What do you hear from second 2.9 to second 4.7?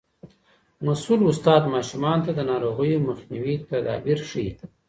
مخنیوي تدابیر ښيي.